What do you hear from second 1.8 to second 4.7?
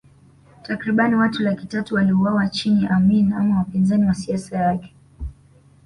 waliuawa chini ya Amin ama wapinzani wa siasa